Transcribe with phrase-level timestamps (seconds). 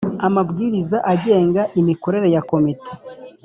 [0.27, 2.91] amabwiriza agenga imikorere ya Komite